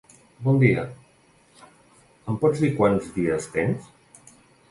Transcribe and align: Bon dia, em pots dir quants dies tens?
Bon 0.45 0.55
dia, 0.61 0.85
em 2.33 2.41
pots 2.45 2.63
dir 2.65 2.71
quants 2.79 3.13
dies 3.19 3.49
tens? 3.59 3.93